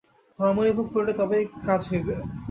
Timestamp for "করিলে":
0.93-1.13